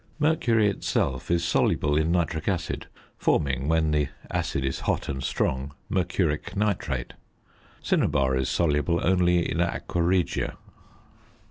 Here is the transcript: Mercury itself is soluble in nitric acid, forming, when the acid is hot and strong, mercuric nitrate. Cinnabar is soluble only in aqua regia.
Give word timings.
Mercury 0.17 0.67
itself 0.67 1.29
is 1.29 1.43
soluble 1.43 1.95
in 1.95 2.11
nitric 2.11 2.47
acid, 2.47 2.87
forming, 3.19 3.67
when 3.67 3.91
the 3.91 4.07
acid 4.31 4.65
is 4.65 4.79
hot 4.89 5.07
and 5.07 5.23
strong, 5.23 5.75
mercuric 5.91 6.55
nitrate. 6.55 7.13
Cinnabar 7.83 8.35
is 8.35 8.49
soluble 8.49 8.99
only 9.03 9.47
in 9.51 9.61
aqua 9.61 10.01
regia. 10.01 10.57